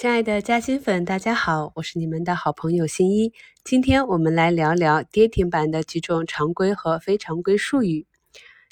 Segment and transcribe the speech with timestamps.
[0.00, 3.34] 亲爱的嘉兴粉，大家好，我是你们的好朋友新一。
[3.62, 8.06] 今天我们来聊聊跌停板的几种常规和非常规术语。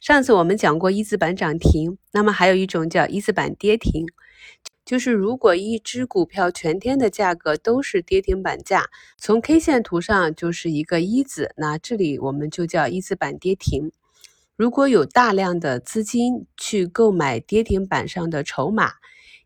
[0.00, 4.06] 上次我们讲过一字板涨停，那么还有一种叫一字板跌停，
[4.86, 8.86] 就是如果一只股票全天的价格都是跌停板价，
[9.18, 13.92] 从 K 线图上就是一个一字，那这里我们就叫一字板跌停。
[14.56, 18.92] 如果有大量的资金去购买跌停板上的筹码。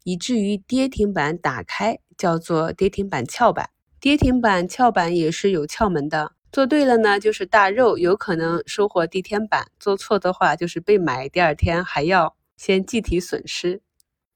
[0.05, 3.71] 以至于跌停板打开叫做跌停板翘板，
[4.01, 6.33] 跌停板翘板也是有窍门的。
[6.51, 13.81] 做对了呢，就是大肉，有可能收获地天板；做错的话，就是被买，第二天还要先计提损失。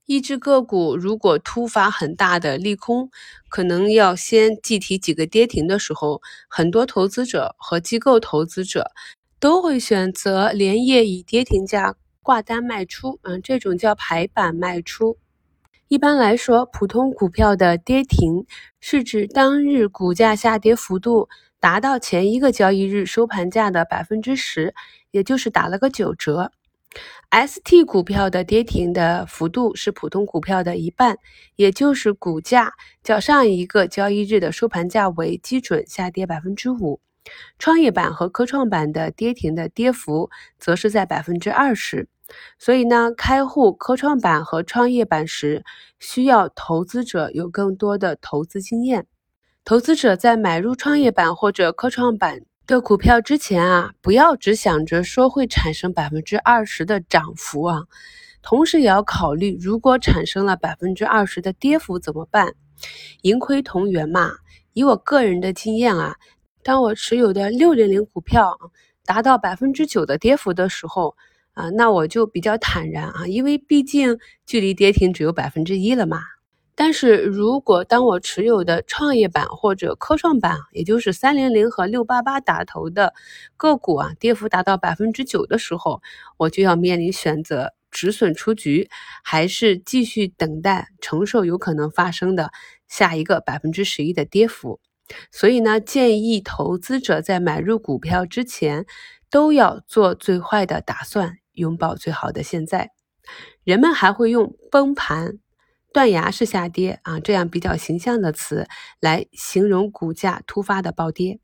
[0.07, 3.11] 一只个股如果突发很大的利空，
[3.49, 8.89] 可能要先计提几个跌停的时候，很多投资者和机构投资者
[9.39, 15.17] 都会选择连夜以跌停价挂单卖出，嗯，这种叫排板卖出。
[15.89, 18.45] 一般来说，普通股票的跌停
[18.81, 21.29] 是指当日股价下跌幅度
[21.61, 24.75] 达到前一个交易日收盘价的百分之十，
[25.11, 26.51] 也就是打了个九折。
[27.31, 31.19] ST 股票的跌停的幅度是普通股票的一半，
[31.55, 36.99] 也就是股价较上一个交易日的收盘价为基准下跌百分之五。
[37.59, 40.29] 创业板和科创板的跌停的跌幅
[40.59, 42.09] 则是在百分之二十。
[42.59, 45.63] 所以呢，开户科创板和创业板时，
[45.99, 49.05] 需要投资者有更多的投资经验。
[49.63, 57.83] 投资者在买入创业板或者科创板的股票之前啊，不要只想着说会产生百分之二十的涨幅啊，
[58.41, 62.53] 同时也要考虑，如果产生了百分之二十的跌幅怎么办？
[63.23, 64.31] 盈亏同源嘛。
[64.73, 66.15] 以我个人的经验啊，
[66.63, 68.55] 当我持有的六零零股票
[69.05, 71.15] 达到百分之九的跌幅的时候，
[71.57, 76.21] 啊，那我就比较坦然啊，因为毕竟距离跌停只有百分之一了嘛。
[76.75, 83.15] 但是如果当我持有的创业板或者科创板，也就是三零零和六八八打头的
[83.57, 86.03] 个股啊，跌幅达到百分之九的时候，
[86.37, 88.87] 我就要面临选择止损出局，
[89.23, 92.51] 还是继续等待承受有可能发生的
[92.87, 94.79] 下一个百分之十一的跌幅。
[95.31, 98.85] 所以呢，建议投资者在买入股票之前，
[99.31, 101.39] 都要做最坏的打算。
[101.57, 102.91] 拥抱最好的现在，
[103.63, 105.39] 人们还会用崩盘、
[105.91, 108.67] 断崖式下跌啊这样比较形象的词
[109.01, 111.39] 来形容股价突发的暴跌。